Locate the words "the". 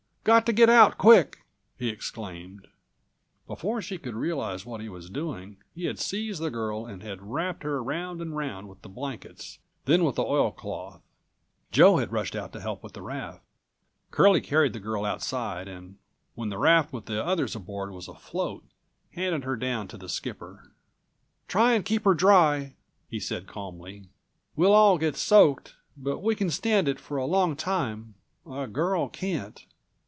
6.39-6.51, 8.83-8.87, 10.17-10.23, 12.93-13.01, 14.73-14.79, 16.49-16.59, 17.07-17.25, 19.97-20.07